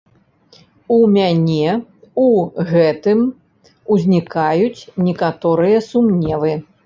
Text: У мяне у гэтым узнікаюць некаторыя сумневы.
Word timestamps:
У 0.93 0.95
мяне 1.15 1.73
у 2.21 2.25
гэтым 2.71 3.19
узнікаюць 3.95 4.87
некаторыя 5.11 5.77
сумневы. 5.91 6.53